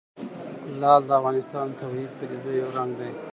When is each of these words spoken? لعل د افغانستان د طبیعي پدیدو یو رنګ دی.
لعل 0.79 1.01
د 1.07 1.11
افغانستان 1.19 1.65
د 1.69 1.73
طبیعي 1.81 2.07
پدیدو 2.17 2.51
یو 2.61 2.69
رنګ 2.77 2.91
دی. 2.99 3.11